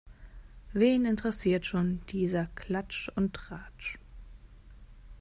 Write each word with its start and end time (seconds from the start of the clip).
Wen 0.73 1.05
interessiert 1.05 1.63
schon 1.67 2.01
dieser 2.07 2.47
Klatsch 2.55 3.09
und 3.15 3.35
Tratsch? 3.35 3.99